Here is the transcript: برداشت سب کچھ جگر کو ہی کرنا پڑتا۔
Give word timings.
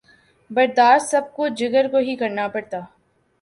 برداشت 0.51 1.05
سب 1.07 1.21
کچھ 1.35 1.53
جگر 1.57 1.87
کو 1.91 1.97
ہی 1.97 2.15
کرنا 2.15 2.47
پڑتا۔ 2.47 2.79